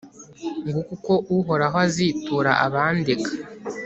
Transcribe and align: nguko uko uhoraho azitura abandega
nguko 0.67 0.81
uko 0.95 1.13
uhoraho 1.37 1.77
azitura 1.85 2.51
abandega 2.65 3.29